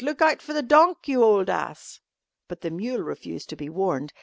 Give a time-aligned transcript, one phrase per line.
[0.03, 2.01] "Look out for the donk, you ole ass."
[2.47, 4.11] But the mule refused to be warned.